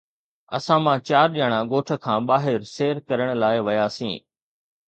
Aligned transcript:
اسان 0.57 0.79
مان 0.85 0.97
چار 1.07 1.27
ڄڻا 1.35 1.59
ڳوٺ 1.71 1.87
کان 2.03 2.19
ٻاهر 2.27 2.59
سير 2.75 2.95
ڪرڻ 3.07 3.29
لاءِ 3.41 3.57
وياسين 3.67 4.15